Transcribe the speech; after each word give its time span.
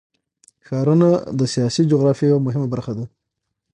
ښارونه 0.65 1.09
د 1.39 1.41
سیاسي 1.53 1.81
جغرافیه 1.91 2.27
یوه 2.31 2.45
مهمه 2.47 2.67
برخه 2.73 2.91
ده. 2.97 3.05